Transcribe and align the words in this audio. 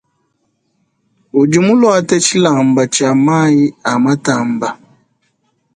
Udi 1.39 1.57
muluate 1.65 2.15
tshilamba 2.23 2.83
tshia 2.93 3.11
mayi 3.25 3.65
a 3.91 3.93
matamba. 4.03 4.69